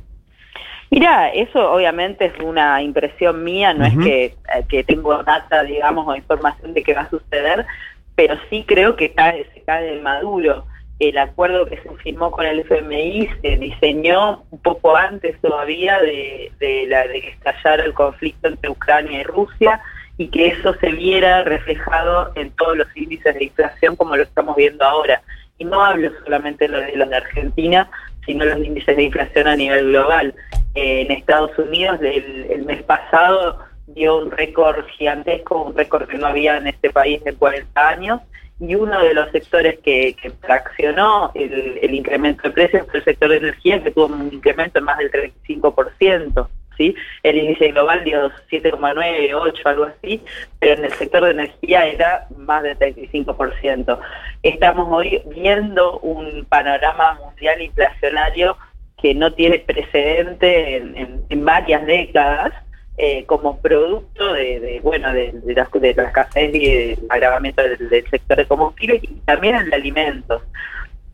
Mira, 0.90 1.30
eso 1.30 1.72
obviamente 1.72 2.26
es 2.26 2.34
una 2.44 2.82
impresión 2.82 3.44
mía, 3.44 3.76
no 3.76 3.86
uh 3.86 3.90
-huh. 3.90 4.00
es 4.00 4.06
que, 4.06 4.36
que 4.70 4.84
tengo 4.84 5.22
data, 5.24 5.62
digamos, 5.64 6.08
o 6.08 6.16
información 6.16 6.74
de 6.74 6.82
qué 6.82 6.94
va 6.94 7.02
a 7.02 7.10
suceder, 7.10 7.66
pero 8.16 8.36
sí 8.50 8.64
creo 8.68 8.96
que 8.96 9.12
cae, 9.12 9.46
se 9.54 9.62
cae 9.62 9.96
de 9.96 10.02
maduro. 10.02 10.66
El 11.00 11.18
acuerdo 11.18 11.66
que 11.66 11.78
se 11.78 11.90
firmó 11.98 12.32
con 12.32 12.46
el 12.46 12.62
FMI 12.62 13.30
se 13.42 13.58
diseñó 13.58 14.44
un 14.50 14.60
poco 14.60 14.96
antes 14.96 15.40
todavía 15.42 16.00
de, 16.00 16.52
de, 16.60 16.86
la, 16.88 17.06
de 17.06 17.22
que 17.22 17.30
estallara 17.32 17.84
el 17.84 17.94
conflicto 17.94 18.48
entre 18.48 18.70
Ucrania 18.70 19.20
y 19.20 19.24
Rusia 19.24 19.82
y 20.18 20.30
que 20.30 20.48
eso 20.48 20.74
se 20.76 20.92
viera 20.92 21.44
reflejado 21.44 22.32
en 22.36 22.50
todos 22.52 22.78
los 22.78 22.88
índices 22.96 23.36
de 23.36 23.44
inflación 23.44 23.98
como 23.98 24.16
lo 24.16 24.24
estamos 24.24 24.56
viendo 24.56 24.86
ahora. 24.86 25.22
Y 25.58 25.66
no 25.66 25.84
hablo 25.84 26.12
solamente 26.24 26.70
de 26.70 26.96
los 26.96 27.10
de, 27.10 27.16
Argentina, 27.16 27.90
sino 28.26 28.46
los 28.46 28.64
índices 28.64 28.96
de 28.96 29.04
inflación 29.04 29.48
a 29.48 29.56
nivel 29.58 29.88
global. 29.88 30.34
Eh, 30.76 31.02
en 31.02 31.12
Estados 31.12 31.58
Unidos 31.58 32.00
el, 32.02 32.48
el 32.50 32.66
mes 32.66 32.84
pasado 32.84 33.60
dio 33.88 34.18
un 34.18 34.32
récord 34.32 34.86
gigantesco, 34.98 35.62
un 35.62 35.76
récord 35.78 36.08
que 36.08 36.18
no 36.18 36.28
había 36.28 36.58
en 36.58 36.68
este 36.68 36.90
país 36.90 37.24
de 37.24 37.34
40 37.34 37.88
años, 37.88 38.22
y 38.60 38.74
uno 38.76 39.02
de 39.04 39.14
los 39.14 39.30
sectores 39.32 39.80
que, 39.84 40.16
que 40.22 40.30
traccionó 40.32 41.32
el, 41.36 41.94
incremento 41.94 42.44
de 42.44 42.52
precios 42.52 42.88
fue 42.90 43.00
el 43.00 43.06
sector 43.06 43.30
de 43.30 43.38
energía, 43.38 43.84
que 43.84 43.92
tuvo 43.92 44.06
un 44.08 44.30
incremento 44.34 44.80
de 44.80 44.86
más 44.86 44.98
del 44.98 45.12
35%. 45.12 46.48
¿Sí? 46.78 46.94
El 47.24 47.38
índice 47.38 47.70
global 47.70 48.04
dio 48.04 48.30
7,9, 48.52 49.34
8, 49.34 49.62
algo 49.70 49.86
así, 49.86 50.22
pero 50.60 50.74
en 50.74 50.84
el 50.84 50.92
sector 50.92 51.24
de 51.24 51.32
energía 51.32 51.86
era 51.86 52.28
más 52.36 52.64
del 52.64 52.78
35%. 52.78 53.98
Estamos 54.44 54.88
hoy 54.92 55.22
viendo 55.34 56.00
un 56.00 56.44
panorama 56.46 57.18
mundial 57.24 57.62
inflacionario 57.62 58.58
que 59.02 59.14
no 59.16 59.32
tiene 59.32 59.60
precedente 59.60 60.76
en, 60.76 60.98
en- 60.98 61.22
en 61.30 61.46
varias 61.46 61.86
décadas 61.86 62.52
eh, 62.98 63.26
como 63.26 63.60
producto 63.60 64.34
de, 64.34 64.60
de, 64.60 64.80
bueno 64.82 65.12
de, 65.14 65.32
de 65.34 65.54
la, 65.54 65.68
de 65.74 65.94
la 65.96 66.04
escasez 66.04 66.56
y 66.56 66.66
del 66.66 67.00
agravamiento 67.10 67.62
del, 67.62 67.90
del 67.90 68.10
sector 68.10 68.38
de 68.38 68.46
combustibles 68.46 69.04
y 69.04 69.08
también 69.26 69.56
el 69.56 69.70
de 69.70 69.76
alimentos. 69.76 70.42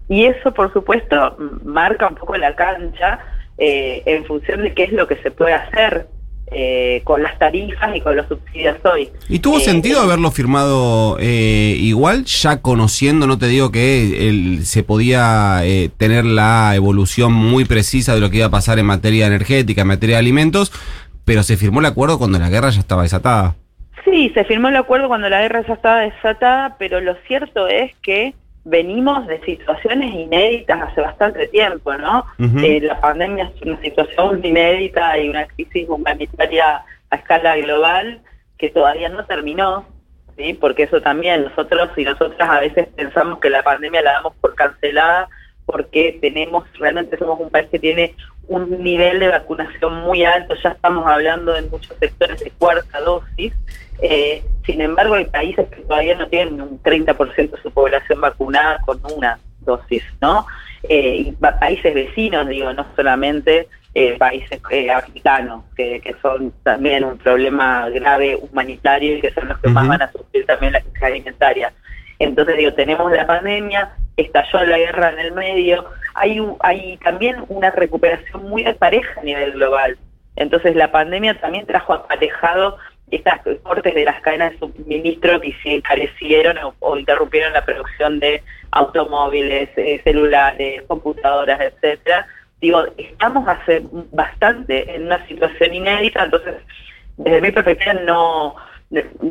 Y 0.10 0.26
eso, 0.26 0.54
por 0.54 0.72
supuesto, 0.74 1.38
marca 1.64 2.08
un 2.08 2.16
poco 2.16 2.36
la 2.38 2.56
cancha 2.56 3.20
eh, 3.58 4.04
en 4.06 4.26
función 4.26 4.62
de 4.62 4.74
qué 4.74 4.84
es 4.84 4.92
lo 4.92 5.08
que 5.08 5.16
se 5.18 5.32
puede 5.32 5.54
hacer 5.54 6.08
eh, 6.54 7.02
con 7.06 7.24
las 7.24 7.40
tarifas 7.40 7.96
y 7.96 8.02
con 8.02 8.18
los 8.18 8.28
subsidios 8.28 8.76
hoy. 8.84 9.10
¿Y 9.30 9.40
tuvo 9.40 9.58
Eh, 9.60 9.62
sentido 9.62 10.02
haberlo 10.02 10.30
firmado 10.32 11.18
eh, 11.20 11.76
igual, 11.80 12.26
ya 12.26 12.62
conociendo, 12.62 13.26
no 13.26 13.38
te 13.38 13.48
digo 13.48 13.72
que 13.72 14.28
el- 14.28 14.66
se 14.66 14.84
podía 14.84 15.62
eh, 15.64 15.90
tener 15.96 16.26
la 16.26 16.74
evolución 16.76 17.32
muy 17.32 17.64
precisa 17.64 18.14
de 18.14 18.20
lo 18.20 18.30
que 18.30 18.38
iba 18.38 18.48
a 18.48 18.52
pasar 18.52 18.80
en 18.80 18.86
materia 18.86 19.28
energética, 19.28 19.84
en 19.84 19.88
materia 19.88 20.18
de 20.18 20.20
alimentos, 20.20 20.74
pero 21.32 21.44
se 21.44 21.56
firmó 21.56 21.80
el 21.80 21.86
acuerdo 21.86 22.18
cuando 22.18 22.38
la 22.40 22.50
guerra 22.50 22.72
ya 22.72 22.82
estaba 22.82 23.04
desatada? 23.04 23.56
Sí, 24.04 24.32
se 24.34 24.44
firmó 24.44 24.68
el 24.68 24.76
acuerdo 24.76 25.08
cuando 25.08 25.30
la 25.30 25.40
guerra 25.40 25.66
ya 25.66 25.76
estaba 25.76 26.02
desatada, 26.02 26.76
pero 26.78 27.00
lo 27.00 27.16
cierto 27.26 27.70
es 27.70 27.96
que 28.04 28.34
venimos 28.66 29.26
de 29.28 29.40
situaciones 29.46 30.14
inéditas 30.14 30.82
hace 30.82 31.00
bastante 31.00 31.48
tiempo, 31.48 31.94
¿no? 31.94 32.26
Eh, 32.38 32.82
la 32.82 33.00
pandemia 33.00 33.50
es 33.56 33.62
una 33.62 33.80
situación 33.80 34.42
inédita 34.44 35.18
y 35.20 35.30
una 35.30 35.46
crisis 35.46 35.88
humanitaria 35.88 36.84
a 37.10 37.16
escala 37.16 37.56
global 37.56 38.20
que 38.58 38.68
todavía 38.68 39.08
no 39.08 39.24
terminó, 39.24 39.86
¿sí? 40.36 40.54
Porque 40.60 40.84
eso 40.84 41.00
también 41.00 41.46
nosotros 41.46 41.92
y 41.96 42.04
nosotras 42.04 42.50
a 42.50 42.60
veces 42.60 42.90
pensamos 42.94 43.40
que 43.40 43.50
la 43.50 43.64
pandemia 43.64 44.02
la 44.02 44.12
damos 44.16 44.34
por 44.42 44.54
cancelada 44.54 45.30
porque 45.66 46.18
tenemos, 46.20 46.66
realmente 46.78 47.18
somos 47.18 47.40
un 47.40 47.50
país 47.50 47.70
que 47.72 47.80
tiene 47.80 48.16
un 48.52 48.84
nivel 48.84 49.20
de 49.20 49.30
vacunación 49.30 50.02
muy 50.02 50.24
alto, 50.26 50.56
ya 50.62 50.70
estamos 50.70 51.08
hablando 51.08 51.56
en 51.56 51.70
muchos 51.70 51.96
sectores 51.98 52.40
de 52.40 52.52
cuarta 52.52 53.00
dosis, 53.00 53.54
eh, 54.02 54.44
sin 54.66 54.82
embargo 54.82 55.16
hay 55.16 55.26
países 55.26 55.68
que 55.70 55.82
todavía 55.84 56.16
no 56.16 56.28
tienen 56.28 56.62
un 56.62 56.82
30% 56.84 57.52
de 57.52 57.62
su 57.62 57.72
población 57.72 58.20
vacunada 58.20 58.80
con 58.86 59.00
una 59.16 59.40
dosis, 59.62 60.04
¿no? 60.22 60.46
Eh, 60.84 61.28
y 61.28 61.32
países 61.34 61.94
vecinos, 61.94 62.48
digo, 62.48 62.74
no 62.74 62.86
solamente 62.96 63.68
eh, 63.94 64.18
países 64.18 64.60
eh, 64.70 64.90
africanos, 64.90 65.64
que, 65.76 66.02
que 66.02 66.16
son 66.22 66.52
también 66.64 67.04
un 67.04 67.18
problema 67.18 67.88
grave 67.90 68.36
humanitario 68.36 69.18
y 69.18 69.22
que 69.22 69.32
son 69.32 69.48
los 69.48 69.60
que 69.60 69.70
más 69.70 69.88
van 69.88 70.02
a 70.02 70.12
sufrir 70.12 70.46
también 70.46 70.74
la 70.74 70.82
crisis 70.82 71.04
alimentaria. 71.04 71.74
Entonces, 72.18 72.58
digo, 72.58 72.74
tenemos 72.74 73.12
la 73.12 73.28
pandemia, 73.28 73.92
estalló 74.18 74.64
la 74.66 74.78
guerra 74.78 75.12
en 75.12 75.20
el 75.20 75.32
medio, 75.34 75.86
hay, 76.14 76.42
hay 76.60 76.98
también 76.98 77.44
una 77.48 77.72
recuperación 77.72 78.50
muy 78.50 78.64
pareja 78.74 79.20
a 79.20 79.24
nivel 79.24 79.54
global. 79.54 79.98
Entonces, 80.36 80.76
la 80.76 80.92
pandemia 80.92 81.40
también 81.40 81.66
trajo 81.66 81.94
aparejado 81.94 82.78
estas 83.12 83.42
cortes 83.64 83.94
de 83.94 84.06
las 84.06 84.22
cadenas 84.22 84.54
de 84.54 84.60
suministro 84.60 85.42
que 85.42 85.54
se 85.62 85.76
encarecieron 85.76 86.58
o, 86.60 86.74
o 86.80 86.98
interrumpieron 86.98 87.52
la 87.54 87.66
producción 87.66 88.20
de 88.20 88.42
automóviles, 88.72 89.70
eh, 89.76 90.00
celulares, 90.04 90.84
computadoras, 90.88 91.60
etcétera. 91.60 92.26
Digo, 92.62 92.86
estamos 92.98 93.48
hace 93.48 93.82
bastante 94.12 94.96
en 94.96 95.08
una 95.08 95.26
situación 95.28 95.74
inédita, 95.74 96.24
entonces, 96.24 96.56
desde 97.18 97.42
mi 97.42 97.52
perspectiva, 97.52 97.94
no, 97.94 98.56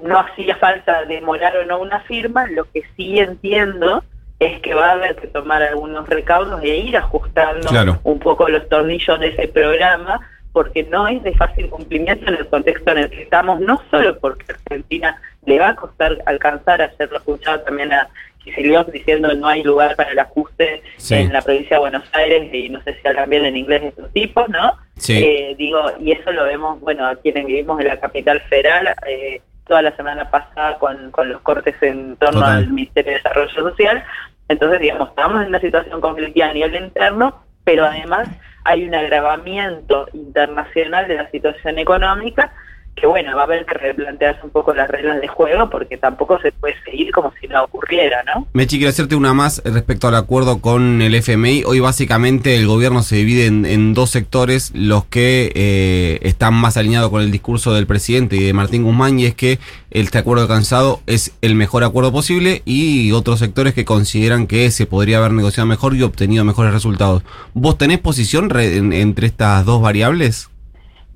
no 0.03 0.19
hacía 0.19 0.57
falta 0.57 1.05
demorar 1.05 1.57
o 1.57 1.65
no 1.65 1.81
una 1.81 2.01
firma, 2.01 2.47
lo 2.49 2.71
que 2.71 2.83
sí 2.97 3.19
entiendo 3.19 4.05
es 4.41 4.61
que 4.63 4.75
va 4.75 4.89
a 4.89 4.93
haber 4.93 5.15
que 5.17 5.29
tomar 5.29 5.63
algunos 5.63 6.09
recaudos 6.09 6.63
e 6.65 6.77
ir 6.77 6.97
ajustando 6.97 7.69
Claro. 7.69 8.01
un 8.05 8.19
poco 8.19 8.49
los 8.49 8.69
tornillos 8.69 9.21
de 9.21 9.29
ese 9.29 9.47
programa, 9.49 10.21
porque 10.53 10.83
no 10.85 11.07
es 11.07 11.23
de 11.23 11.33
fácil 11.35 11.69
cumplimiento 11.71 12.27
en 12.29 12.39
el 12.39 12.49
contexto 12.49 12.91
en 12.91 12.99
el 12.99 13.11
que 13.11 13.23
estamos, 13.23 13.61
no 13.61 13.81
solo 13.91 14.19
porque 14.19 14.47
Argentina 14.53 15.21
le 15.47 15.59
va 15.61 15.69
a 15.69 15.77
costar 15.77 16.19
alcanzar, 16.27 16.83
ayer 16.83 17.09
lo 17.11 17.19
escuchaba 17.19 17.63
también 17.63 17.93
a 17.93 18.09
Kicillof 18.43 18.89
diciendo 18.91 19.29
que 19.29 19.37
no 19.37 19.47
hay 19.47 19.63
lugar 19.63 19.95
para 19.97 20.11
el 20.13 20.19
ajuste 20.19 20.83
Sí. 20.97 21.15
en 21.17 21.33
la 21.33 21.43
provincia 21.43 21.77
de 21.77 21.81
Buenos 21.81 22.05
Aires 22.15 22.53
y 22.53 22.71
no 22.71 22.83
sé 22.83 22.95
si 23.01 23.07
hablan 23.07 23.29
bien 23.29 23.45
en 23.45 23.57
inglés 23.57 23.83
estos 23.85 24.11
tipos, 24.13 24.49
¿no? 24.49 24.73
Sí. 24.97 25.23
Eh, 25.23 25.55
digo, 25.59 25.83
y 26.01 26.13
eso 26.13 26.33
lo 26.33 26.45
vemos, 26.45 26.81
bueno, 26.81 27.07
a 27.07 27.15
quienes 27.17 27.45
vivimos 27.45 27.79
en 27.81 27.89
la 27.89 28.01
capital 28.01 28.41
federal, 28.49 28.89
eh, 29.07 29.43
toda 29.69 29.83
la 29.83 29.95
semana 29.95 30.29
pasada 30.31 30.79
con, 30.79 31.11
con 31.13 31.29
los 31.29 31.41
cortes 31.43 31.77
en 31.83 32.17
torno 32.17 32.41
Total. 32.41 32.57
al 32.57 32.69
Ministerio 32.71 33.13
de 33.13 33.19
Desarrollo 33.19 33.51
Social. 33.71 34.03
Entonces, 34.51 34.81
digamos, 34.81 35.11
estamos 35.11 35.43
en 35.43 35.49
una 35.49 35.61
situación 35.61 36.01
conflictiva 36.01 36.49
a 36.49 36.53
nivel 36.53 36.75
interno, 36.75 37.41
pero 37.63 37.85
además 37.85 38.29
hay 38.65 38.85
un 38.85 38.97
agravamiento 38.97 40.09
internacional 40.13 41.07
de 41.07 41.15
la 41.15 41.31
situación 41.31 41.79
económica 41.79 42.53
que, 42.97 43.07
bueno, 43.07 43.35
va 43.35 43.43
a 43.43 43.45
haber 43.47 43.65
que 43.65 43.75
replantearse 43.75 44.41
un 44.45 44.51
poco 44.51 44.75
las 44.75 44.89
reglas 44.91 45.21
de 45.23 45.29
juego 45.29 45.71
porque 45.71 45.97
tampoco 45.97 46.39
se 46.41 46.53
puede 46.53 46.75
seguir 46.85 47.11
como 47.13 47.33
si 47.41 47.49
no 47.49 47.65
ocurriera, 47.65 48.23
¿no? 48.25 48.47
Mechi, 48.53 48.77
quiero 48.77 48.91
hacerte 48.91 49.17
una 49.17 49.33
más 49.33 49.63
respecto 49.65 50.07
al 50.09 50.17
acuerdo 50.17 50.61
con 50.61 51.01
el 51.01 51.15
FMI. 51.15 51.63
Hoy 51.65 51.81
básicamente 51.81 52.57
el 52.57 52.67
gobierno 52.67 53.03
se 53.03 53.17
divide 53.17 53.47
en, 53.47 53.95
dos 53.95 54.11
sectores, 54.11 54.71
los 54.75 55.05
que 55.07 55.51
eh, 55.55 56.19
están 56.23 56.53
más 56.53 56.77
alineados 56.77 57.09
con 57.11 57.23
el 57.23 57.31
discurso 57.31 57.73
del 57.73 57.87
presidente 57.87 58.37
y 58.37 58.43
de 58.45 58.53
Martín 58.53 58.83
Guzmán, 58.85 59.19
y 59.19 59.25
es 59.25 59.35
que 59.35 59.59
este 59.91 60.19
acuerdo 60.19 60.43
alcanzado 60.43 61.01
es 61.07 61.33
el 61.41 61.55
mejor 61.55 61.85
acuerdo 61.85 62.13
posible, 62.13 62.61
y 62.67 63.13
otros 63.13 63.39
sectores 63.39 63.73
que 63.73 63.87
consideran 63.87 64.47
que 64.47 64.71
se 64.71 64.85
podría 64.85 65.19
haber 65.19 65.33
negociado 65.33 65.67
mejor 65.67 65.95
y 65.97 66.03
obtenido 66.03 66.45
mejores 66.45 66.75
resultados. 66.75 67.23
¿Vos 67.55 67.79
tenés 67.79 67.99
posición 67.99 68.51
re- 68.51 68.77
en- 68.77 68.93
entre 68.93 69.27
estas 69.27 69.65
dos 69.65 69.81
variables? 69.81 70.51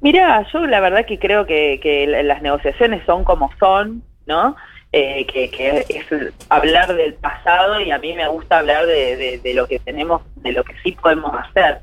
Mira, 0.04 0.46
yo 0.52 0.66
la 0.66 0.80
verdad 0.80 1.06
que 1.06 1.18
creo 1.18 1.46
que, 1.46 1.80
que 1.82 2.06
la- 2.06 2.22
las 2.22 2.42
negociaciones 2.42 3.02
son 3.06 3.24
como 3.24 3.50
son, 3.58 4.02
¿no? 4.26 4.54
Eh, 4.92 5.24
que, 5.26 5.48
que 5.50 5.78
es 5.88 6.06
hablar 6.50 6.94
del 6.94 7.14
pasado 7.14 7.80
y 7.80 7.90
a 7.90 7.96
mí 7.98 8.12
me 8.12 8.28
gusta 8.28 8.58
hablar 8.58 8.84
de, 8.84 9.40
de- 9.42 9.54
lo 9.54 9.66
que 9.66 9.78
tenemos, 9.78 10.20
de 10.36 10.52
lo 10.52 10.62
que 10.62 10.74
sí 10.84 10.92
podemos 10.92 11.32
hacer. 11.34 11.78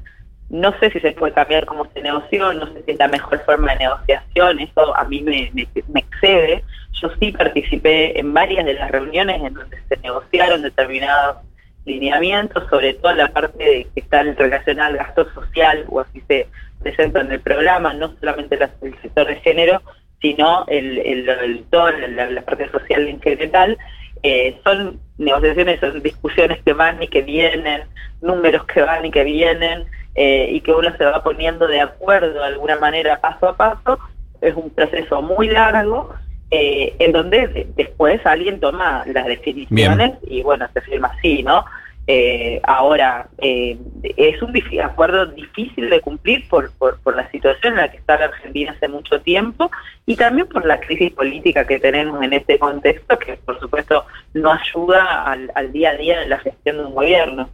No 0.50 0.72
sé 0.80 0.92
si 0.92 1.00
se 1.00 1.14
puede 1.14 1.34
cambiar 1.34 1.66
cómo 1.66 1.88
se 1.96 2.02
negoció, 2.02 2.54
no 2.54 2.68
sé 2.72 2.84
si 2.86 2.92
es 2.92 3.00
la 3.00 3.08
mejor 3.08 3.44
forma 3.44 3.72
de 3.74 3.80
negociación, 3.80 4.60
eso 4.60 4.96
a 4.96 5.04
mí 5.06 5.22
me 5.24 6.00
excede. 6.00 6.64
Yo 7.02 7.10
sí 7.20 7.32
participé 7.32 8.20
en 8.20 8.34
varias 8.36 8.66
de 8.66 8.76
las 8.76 8.92
reuniones 8.92 9.42
en 9.42 9.54
donde 9.56 9.78
se 9.90 9.98
negociaron 9.98 10.62
determinados 10.62 11.38
lineamientos, 11.86 12.68
sobre 12.70 12.94
todo 12.96 13.14
la 13.14 13.28
parte 13.30 13.64
de, 13.64 13.88
que 13.94 14.00
está 14.02 14.24
relacionada 14.24 14.90
al 14.90 14.98
gasto 14.98 15.28
social, 15.34 15.86
o 15.90 16.00
así 16.00 16.22
se 16.28 16.48
presenta 16.82 17.22
en 17.22 17.32
el 17.32 17.40
programa, 17.42 17.94
no 17.94 18.14
solamente 18.20 18.58
la- 18.58 18.72
el 18.82 19.00
sector 19.02 19.28
de 19.28 19.36
género, 19.38 19.82
sino 20.22 20.66
el, 20.68 20.98
el, 21.00 21.26
la, 21.26 22.30
la 22.30 22.42
parte 22.44 22.70
social 22.70 23.08
en 23.08 23.20
general. 23.22 23.78
Eh, 24.24 24.60
son 24.64 25.00
negociaciones, 25.18 25.80
son 25.80 26.02
discusiones 26.04 26.62
que 26.64 26.74
van 26.74 27.02
y 27.02 27.08
que 27.08 27.22
vienen, 27.24 27.84
números 28.22 28.66
que 28.66 28.82
van 28.84 29.04
y 29.06 29.12
que 29.12 29.24
vienen, 29.24 29.86
eh, 30.14 30.50
y 30.52 30.62
que 30.62 30.72
uno 30.72 30.96
se 30.96 31.06
va 31.06 31.24
poniendo 31.24 31.68
de 31.68 31.82
acuerdo 31.82 32.34
de 32.34 32.46
alguna 32.46 32.78
manera 32.78 33.20
paso 33.20 33.48
a 33.50 33.58
paso. 33.58 33.98
Es 34.42 34.56
un 34.56 34.70
proceso 34.70 35.22
muy 35.24 35.50
largo, 35.50 36.14
eh, 36.52 36.94
en 37.00 37.12
donde 37.14 37.48
de- 37.48 37.68
después 37.76 38.20
alguien 38.26 38.60
toma 38.60 39.04
las 39.08 39.26
definiciones 39.26 40.12
y 40.28 40.42
bueno, 40.44 40.68
se 40.74 40.82
firma 40.82 41.08
así, 41.18 41.44
¿no? 41.44 41.64
Eh, 42.08 42.60
ahora, 42.64 43.28
eh, 43.38 43.78
es 44.18 44.42
un 44.42 44.52
acuerdo 44.84 45.28
difícil 45.28 45.90
de 45.90 46.02
cumplir 46.02 46.48
por, 46.50 46.72
por, 46.78 47.00
por 47.02 47.16
la 47.16 47.30
situación 47.30 47.74
en 47.74 47.78
la 47.80 47.92
que 47.92 47.98
está 47.98 48.18
la 48.18 48.26
Argentina 48.26 48.72
hace 48.72 48.88
mucho 48.88 49.22
tiempo 49.22 49.70
y 50.06 50.16
también 50.16 50.48
por 50.48 50.66
la 50.66 50.80
crisis 50.80 51.14
política 51.14 51.66
que 51.66 51.80
tenemos 51.80 52.22
en 52.24 52.34
este 52.34 52.58
contexto, 52.60 53.18
que 53.20 53.34
por 53.38 53.60
supuesto 53.60 54.06
no 54.34 54.52
ayuda 54.52 55.24
al, 55.24 55.52
al 55.56 55.72
día 55.72 55.92
a 55.92 55.96
día 55.96 56.20
de 56.22 56.28
la 56.28 56.40
gestión 56.40 56.78
de 56.78 56.86
un 56.86 56.96
gobierno. 56.96 57.50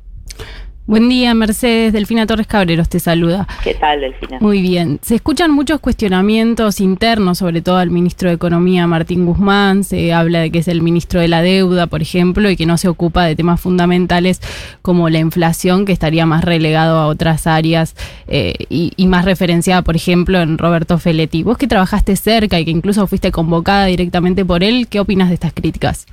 Buen 0.88 1.10
día, 1.10 1.34
Mercedes. 1.34 1.92
Delfina 1.92 2.26
Torres 2.26 2.48
Cabreros 2.48 2.88
te 2.88 3.02
saluda. 3.02 3.46
¿Qué 3.62 3.74
tal, 3.74 4.00
Delfina? 4.00 4.38
Muy 4.40 4.62
bien. 4.62 5.00
Se 5.02 5.16
escuchan 5.16 5.52
muchos 5.52 5.82
cuestionamientos 5.82 6.80
internos, 6.80 7.40
sobre 7.40 7.62
todo 7.62 7.76
al 7.76 7.90
ministro 7.90 8.30
de 8.30 8.36
Economía, 8.36 8.88
Martín 8.88 9.26
Guzmán. 9.26 9.84
Se 9.84 10.14
habla 10.14 10.40
de 10.40 10.50
que 10.50 10.60
es 10.60 10.70
el 10.70 10.82
ministro 10.82 11.20
de 11.20 11.28
la 11.28 11.42
deuda, 11.42 11.88
por 11.88 12.02
ejemplo, 12.02 12.50
y 12.50 12.56
que 12.56 12.66
no 12.66 12.78
se 12.78 12.88
ocupa 12.88 13.26
de 13.26 13.36
temas 13.36 13.60
fundamentales 13.60 14.42
como 14.82 15.10
la 15.10 15.20
inflación, 15.20 15.84
que 15.84 15.92
estaría 15.92 16.26
más 16.26 16.46
relegado 16.46 17.00
a 17.00 17.08
otras 17.08 17.48
áreas 17.48 17.94
eh, 18.30 18.54
y, 18.70 18.94
y 18.96 19.08
más 19.08 19.26
referenciada, 19.26 19.82
por 19.82 19.98
ejemplo, 19.98 20.40
en 20.40 20.58
Roberto 20.58 20.98
Feletti. 21.00 21.44
Vos 21.44 21.58
que 21.58 21.68
trabajaste 21.68 22.16
cerca 22.16 22.62
y 22.62 22.64
que 22.64 22.72
incluso 22.72 23.06
fuiste 23.08 23.34
convocada 23.34 23.88
directamente 23.88 24.46
por 24.46 24.64
él, 24.64 24.88
¿qué 24.88 25.02
opinas 25.02 25.28
de 25.28 25.34
estas 25.34 25.52
críticas? 25.52 26.08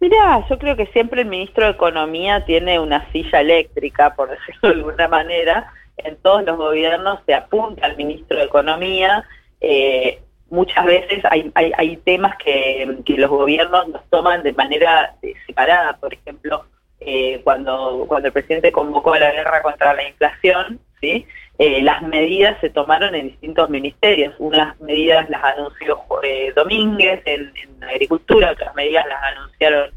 Mira, 0.00 0.46
yo 0.48 0.58
creo 0.58 0.76
que 0.76 0.86
siempre 0.86 1.22
el 1.22 1.28
ministro 1.28 1.64
de 1.64 1.72
Economía 1.72 2.44
tiene 2.44 2.78
una 2.78 3.10
silla 3.10 3.40
eléctrica, 3.40 4.14
por 4.14 4.30
decirlo 4.30 4.68
de 4.68 4.74
alguna 4.74 5.08
manera. 5.08 5.72
En 5.96 6.16
todos 6.16 6.44
los 6.44 6.56
gobiernos 6.56 7.20
se 7.26 7.34
apunta 7.34 7.86
al 7.86 7.96
ministro 7.96 8.38
de 8.38 8.44
Economía. 8.44 9.24
Eh, 9.60 10.20
muchas 10.50 10.86
veces 10.86 11.24
hay, 11.30 11.50
hay, 11.54 11.72
hay 11.76 11.96
temas 11.98 12.36
que, 12.36 12.98
que, 13.04 13.14
los 13.14 13.30
gobiernos 13.30 13.88
los 13.88 14.04
toman 14.08 14.42
de 14.44 14.52
manera 14.52 15.16
eh, 15.22 15.34
separada. 15.46 15.96
Por 15.96 16.14
ejemplo, 16.14 16.64
eh, 17.00 17.40
cuando, 17.42 18.04
cuando 18.06 18.28
el 18.28 18.32
presidente 18.32 18.70
convocó 18.70 19.14
a 19.14 19.18
la 19.18 19.32
guerra 19.32 19.62
contra 19.62 19.94
la 19.94 20.08
inflación, 20.08 20.80
¿sí? 21.00 21.26
Eh, 21.58 21.82
las 21.82 22.02
medidas 22.02 22.56
se 22.60 22.70
tomaron 22.70 23.16
en 23.16 23.28
distintos 23.28 23.68
ministerios. 23.68 24.32
Unas 24.38 24.80
medidas 24.80 25.28
las 25.28 25.42
anunció 25.42 25.98
eh, 26.22 26.52
Domínguez 26.54 27.20
en, 27.24 27.52
Agricultura, 27.82 28.52
otras 28.52 28.74
medidas 28.74 29.04
las 29.08 29.22
anunciaron 29.36 29.90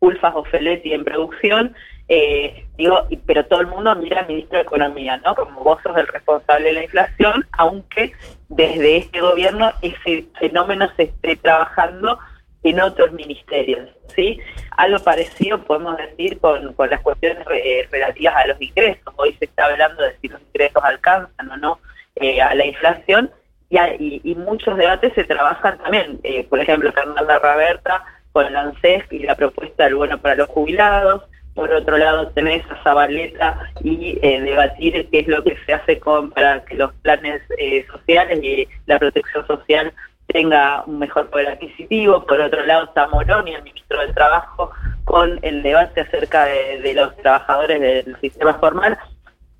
Ulfas 0.00 0.32
o 0.36 0.44
Feletti 0.44 0.92
en 0.92 1.04
Producción. 1.04 1.74
Eh, 2.08 2.64
digo, 2.76 3.06
pero 3.26 3.44
todo 3.46 3.60
el 3.60 3.66
mundo 3.66 3.94
mira 3.96 4.20
al 4.20 4.28
ministro 4.28 4.58
de 4.58 4.62
Economía, 4.62 5.16
¿no? 5.24 5.34
Como 5.34 5.62
vos 5.62 5.82
sos 5.82 5.96
el 5.96 6.06
responsable 6.06 6.68
de 6.68 6.72
la 6.74 6.84
inflación, 6.84 7.44
aunque 7.52 8.12
desde 8.48 8.98
este 8.98 9.20
gobierno 9.20 9.72
ese 9.82 10.24
fenómeno 10.38 10.88
se 10.96 11.04
esté 11.04 11.36
trabajando 11.36 12.18
en 12.62 12.80
otros 12.80 13.12
ministerios, 13.12 13.88
¿sí? 14.14 14.40
Algo 14.76 14.98
parecido 15.00 15.62
podemos 15.62 15.96
decir 15.96 16.38
con, 16.40 16.72
con 16.74 16.90
las 16.90 17.00
cuestiones 17.00 17.46
eh, 17.52 17.88
relativas 17.90 18.36
a 18.36 18.46
los 18.48 18.60
ingresos. 18.60 19.14
Hoy 19.16 19.34
se 19.38 19.44
está 19.44 19.66
hablando 19.66 20.02
de 20.02 20.16
si 20.20 20.28
los 20.28 20.40
ingresos 20.40 20.82
alcanzan 20.82 21.50
o 21.50 21.56
no 21.56 21.78
eh, 22.16 22.40
a 22.40 22.54
la 22.54 22.66
inflación 22.66 23.30
y, 23.70 23.78
y, 23.78 24.20
y, 24.24 24.34
muchos 24.34 24.76
debates 24.76 25.12
se 25.14 25.24
trabajan 25.24 25.78
también. 25.78 26.18
Eh, 26.24 26.44
por 26.44 26.58
ejemplo, 26.58 26.92
Fernanda 26.92 27.38
Raberta 27.38 28.04
con 28.32 28.52
la 28.52 28.62
ANSES 28.62 29.04
y 29.10 29.20
la 29.20 29.34
propuesta 29.34 29.84
del 29.84 29.94
bueno 29.94 30.18
para 30.18 30.34
los 30.34 30.48
jubilados. 30.48 31.22
Por 31.54 31.72
otro 31.72 31.96
lado, 31.96 32.28
tenés 32.28 32.64
a 32.70 32.82
Zabaleta 32.82 33.58
y 33.82 34.18
eh, 34.22 34.40
debatir 34.40 35.08
qué 35.10 35.20
es 35.20 35.28
lo 35.28 35.42
que 35.42 35.56
se 35.66 35.74
hace 35.74 35.98
con 35.98 36.30
para 36.30 36.64
que 36.64 36.76
los 36.76 36.92
planes 37.02 37.42
sociales 37.90 38.38
y 38.42 38.68
la 38.86 38.98
protección 38.98 39.46
social 39.46 39.92
tenga 40.28 40.84
un 40.86 40.98
mejor 40.98 41.28
poder 41.30 41.48
adquisitivo. 41.48 42.24
Por 42.24 42.40
otro 42.40 42.64
lado 42.64 42.84
está 42.84 43.08
Moroni, 43.08 43.54
el 43.54 43.62
ministro 43.62 44.00
del 44.00 44.14
Trabajo, 44.14 44.70
con 45.04 45.38
el 45.42 45.62
debate 45.62 46.02
acerca 46.02 46.44
de, 46.44 46.94
los 46.94 47.16
trabajadores 47.16 47.80
del 47.80 48.16
sistema 48.20 48.54
formal 48.54 48.98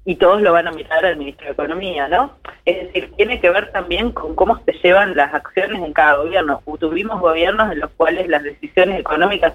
y 0.04 0.16
todos 0.16 0.40
lo 0.40 0.52
van 0.52 0.66
a 0.66 0.72
mirar 0.72 1.04
al 1.04 1.16
ministro 1.16 1.46
de 1.46 1.52
Economía, 1.52 2.08
¿no? 2.08 2.32
Es 2.64 2.86
decir, 2.86 3.12
tiene 3.16 3.40
que 3.40 3.50
ver 3.50 3.72
también 3.72 4.10
con 4.12 4.34
cómo 4.34 4.58
se 4.64 4.72
llevan 4.72 5.16
las 5.16 5.34
acciones 5.34 5.82
en 5.82 5.92
cada 5.92 6.14
gobierno. 6.14 6.62
Tuvimos 6.78 7.20
gobiernos 7.20 7.72
en 7.72 7.80
los 7.80 7.90
cuales 7.90 8.28
las 8.28 8.42
decisiones 8.42 9.00
económicas 9.00 9.54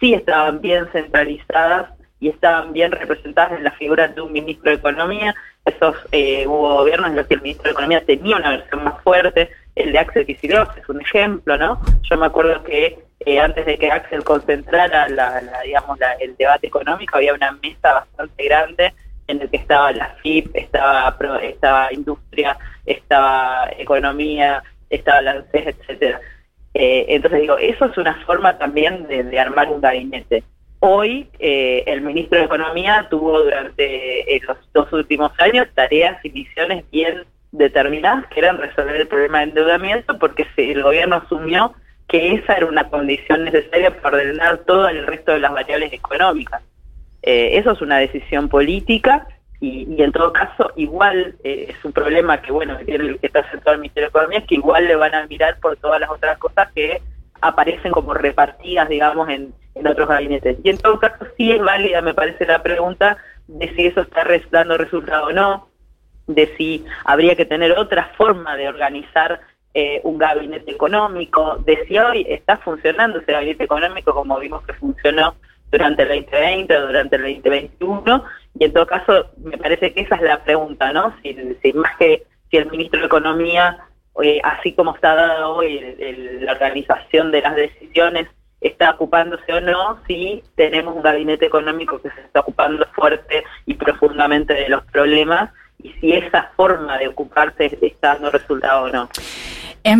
sí 0.00 0.14
estaban 0.14 0.60
bien 0.60 0.88
centralizadas 0.92 1.90
y 2.18 2.28
estaban 2.28 2.72
bien 2.72 2.90
representadas 2.90 3.52
en 3.58 3.64
la 3.64 3.72
figura 3.72 4.08
de 4.08 4.20
un 4.20 4.32
ministro 4.32 4.70
de 4.70 4.76
Economía. 4.76 5.34
Esos 5.64 5.94
eh, 6.10 6.44
hubo 6.46 6.76
gobiernos 6.78 7.10
en 7.10 7.16
los 7.16 7.26
que 7.26 7.34
el 7.34 7.42
ministro 7.42 7.64
de 7.64 7.70
Economía 7.70 8.04
tenía 8.04 8.36
una 8.36 8.50
versión 8.50 8.84
más 8.84 9.00
fuerte, 9.02 9.50
el 9.74 9.92
de 9.92 9.98
Axel 9.98 10.26
Kicillof 10.26 10.76
es 10.76 10.88
un 10.88 11.00
ejemplo, 11.00 11.56
¿no? 11.56 11.80
Yo 12.02 12.16
me 12.16 12.26
acuerdo 12.26 12.62
que 12.64 12.98
eh, 13.20 13.40
antes 13.40 13.64
de 13.64 13.78
que 13.78 13.90
Axel 13.90 14.24
concentrara 14.24 15.08
la, 15.08 15.40
la 15.40 15.60
digamos, 15.62 15.98
la, 16.00 16.12
el 16.14 16.36
debate 16.36 16.66
económico 16.66 17.16
había 17.16 17.34
una 17.34 17.52
mesa 17.52 17.94
bastante 17.94 18.44
grande 18.44 18.92
en 19.28 19.40
el 19.40 19.48
que 19.48 19.56
estaba 19.56 19.92
la 19.92 20.16
FIP, 20.22 20.50
estaba, 20.54 21.16
estaba 21.42 21.92
industria, 21.92 22.58
estaba 22.84 23.70
economía, 23.78 24.62
estaba 24.90 25.22
la 25.22 25.44
etcétera. 25.52 26.20
Eh, 26.74 27.06
entonces 27.08 27.40
digo, 27.40 27.56
eso 27.58 27.84
es 27.84 27.96
una 27.96 28.14
forma 28.26 28.58
también 28.58 29.06
de, 29.06 29.22
de 29.22 29.38
armar 29.38 29.68
un 29.68 29.80
gabinete. 29.80 30.42
Hoy 30.84 31.28
eh, 31.38 31.84
el 31.86 32.00
ministro 32.00 32.40
de 32.40 32.46
Economía 32.46 33.06
tuvo 33.08 33.44
durante 33.44 34.40
los 34.44 34.56
dos 34.72 34.92
últimos 34.92 35.30
años 35.38 35.68
tareas 35.76 36.18
y 36.24 36.30
misiones 36.30 36.84
bien 36.90 37.22
determinadas 37.52 38.26
que 38.26 38.40
eran 38.40 38.58
resolver 38.58 38.96
el 38.96 39.06
problema 39.06 39.38
de 39.38 39.44
endeudamiento 39.44 40.18
porque 40.18 40.44
el 40.56 40.82
gobierno 40.82 41.22
asumió 41.24 41.72
que 42.08 42.34
esa 42.34 42.54
era 42.54 42.66
una 42.66 42.90
condición 42.90 43.44
necesaria 43.44 43.96
para 44.02 44.16
ordenar 44.16 44.58
todo 44.66 44.88
el 44.88 45.06
resto 45.06 45.30
de 45.30 45.38
las 45.38 45.52
variables 45.52 45.92
económicas. 45.92 46.60
Eh, 47.22 47.58
eso 47.58 47.70
es 47.70 47.80
una 47.80 47.98
decisión 47.98 48.48
política 48.48 49.28
y, 49.60 49.86
y 49.88 50.02
en 50.02 50.10
todo 50.10 50.32
caso 50.32 50.72
igual 50.74 51.36
eh, 51.44 51.66
es 51.68 51.84
un 51.84 51.92
problema 51.92 52.42
que 52.42 52.50
bueno 52.50 52.76
que 52.78 52.86
tiene 52.86 53.18
que 53.18 53.28
está 53.28 53.48
centrado 53.52 53.74
el 53.74 53.82
Ministerio 53.82 54.08
de 54.08 54.18
Economía 54.18 54.38
es 54.40 54.46
que 54.46 54.56
igual 54.56 54.88
le 54.88 54.96
van 54.96 55.14
a 55.14 55.28
mirar 55.28 55.60
por 55.60 55.76
todas 55.76 56.00
las 56.00 56.10
otras 56.10 56.38
cosas 56.38 56.72
que 56.74 57.00
aparecen 57.42 57.92
como 57.92 58.14
repartidas 58.14 58.88
digamos 58.88 59.28
en, 59.28 59.52
en 59.74 59.86
otros 59.86 60.08
gabinetes 60.08 60.58
y 60.64 60.70
en 60.70 60.78
todo 60.78 60.98
caso 60.98 61.26
sí 61.36 61.52
es 61.52 61.60
válida 61.60 62.00
me 62.00 62.14
parece 62.14 62.46
la 62.46 62.62
pregunta 62.62 63.18
de 63.46 63.68
si 63.74 63.86
eso 63.86 64.00
está 64.00 64.24
dando 64.50 64.78
resultado 64.78 65.26
o 65.26 65.32
no 65.32 65.68
de 66.26 66.54
si 66.56 66.84
habría 67.04 67.36
que 67.36 67.44
tener 67.44 67.72
otra 67.72 68.12
forma 68.16 68.56
de 68.56 68.68
organizar 68.68 69.40
eh, 69.74 70.00
un 70.04 70.18
gabinete 70.18 70.70
económico, 70.70 71.56
de 71.64 71.86
si 71.86 71.98
hoy 71.98 72.26
está 72.28 72.58
funcionando 72.58 73.20
ese 73.20 73.32
gabinete 73.32 73.64
económico 73.64 74.12
como 74.12 74.38
vimos 74.38 74.62
que 74.66 74.74
funcionó 74.74 75.34
durante 75.70 76.02
el 76.02 76.08
2020 76.08 76.76
o 76.76 76.86
durante 76.86 77.16
el 77.16 77.22
2021, 77.22 78.24
y 78.58 78.64
en 78.64 78.72
todo 78.74 78.86
caso 78.86 79.30
me 79.38 79.56
parece 79.56 79.94
que 79.94 80.02
esa 80.02 80.16
es 80.16 80.22
la 80.22 80.44
pregunta, 80.44 80.92
¿no? 80.92 81.14
Si, 81.22 81.34
si 81.62 81.72
más 81.72 81.96
que 81.96 82.24
si 82.50 82.58
el 82.58 82.70
ministro 82.70 83.00
de 83.00 83.06
Economía, 83.06 83.78
eh, 84.22 84.40
así 84.42 84.72
como 84.74 84.94
está 84.94 85.14
dado 85.14 85.56
hoy 85.56 85.78
el, 85.98 86.44
la 86.44 86.52
organización 86.52 87.30
de 87.30 87.42
las 87.42 87.56
decisiones, 87.56 88.28
está 88.60 88.90
ocupándose 88.90 89.52
o 89.52 89.60
no, 89.60 89.98
si 90.06 90.42
tenemos 90.54 90.94
un 90.94 91.02
gabinete 91.02 91.46
económico 91.46 92.00
que 92.00 92.10
se 92.10 92.20
está 92.20 92.40
ocupando 92.40 92.86
fuerte 92.94 93.44
y 93.66 93.74
profundamente 93.74 94.54
de 94.54 94.68
los 94.68 94.84
problemas, 94.86 95.50
y 95.82 95.92
si 95.94 96.12
esa 96.12 96.52
forma 96.56 96.98
de 96.98 97.08
ocuparse 97.08 97.78
está 97.82 98.14
dando 98.14 98.30
resultado 98.30 98.84
o 98.84 98.88
no. 98.88 99.08
Es 99.82 99.98